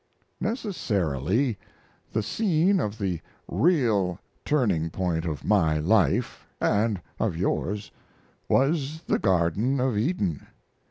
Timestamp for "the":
2.11-2.23, 2.97-3.21, 9.05-9.19